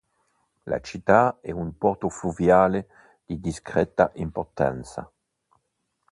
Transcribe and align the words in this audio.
La 0.65 0.79
città 0.79 1.37
è 1.41 1.51
un 1.51 1.77
porto 1.77 2.09
fluviale 2.09 2.87
di 3.23 3.39
discreta 3.39 4.09
importanza. 4.15 5.07